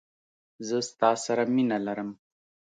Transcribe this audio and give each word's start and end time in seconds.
زه 0.67 0.77
ستا 0.89 1.09
سره 1.25 1.43
مینه 1.53 1.77
لرم. 1.85 2.09